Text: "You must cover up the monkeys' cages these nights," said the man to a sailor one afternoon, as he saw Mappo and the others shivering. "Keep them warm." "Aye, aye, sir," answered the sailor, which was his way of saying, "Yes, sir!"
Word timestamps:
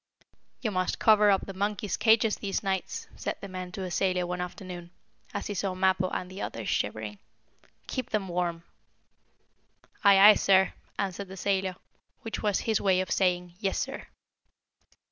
"You 0.61 0.71
must 0.71 0.97
cover 0.97 1.29
up 1.29 1.45
the 1.45 1.53
monkeys' 1.53 1.95
cages 1.95 2.37
these 2.37 2.63
nights," 2.63 3.05
said 3.15 3.37
the 3.39 3.47
man 3.47 3.71
to 3.73 3.83
a 3.83 3.91
sailor 3.91 4.25
one 4.25 4.41
afternoon, 4.41 4.89
as 5.31 5.45
he 5.45 5.53
saw 5.53 5.75
Mappo 5.75 6.09
and 6.09 6.27
the 6.31 6.41
others 6.41 6.69
shivering. 6.69 7.19
"Keep 7.85 8.09
them 8.09 8.27
warm." 8.27 8.63
"Aye, 10.03 10.17
aye, 10.31 10.33
sir," 10.33 10.73
answered 10.97 11.27
the 11.27 11.37
sailor, 11.37 11.75
which 12.23 12.41
was 12.41 12.61
his 12.61 12.81
way 12.81 12.99
of 12.99 13.11
saying, 13.11 13.53
"Yes, 13.59 13.77
sir!" 13.77 14.07